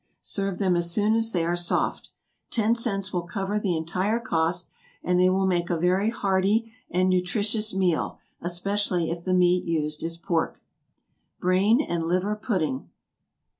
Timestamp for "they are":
1.31-1.55